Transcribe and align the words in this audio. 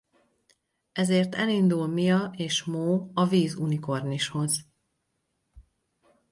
Ezért 0.91 1.35
elindul 1.35 1.87
Mia 1.87 2.33
és 2.37 2.63
Mo 2.63 3.09
a 3.13 3.25
Víz 3.27 3.53
Unikornis-hoz. 3.55 4.59